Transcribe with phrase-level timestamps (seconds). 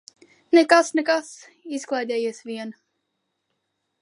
[0.57, 1.29] Nekas, nekas,
[1.81, 2.77] izklaidējies vien.